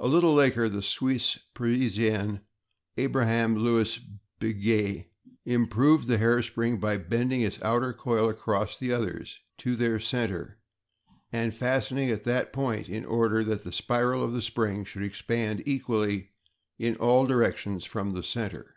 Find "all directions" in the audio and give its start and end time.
16.96-17.84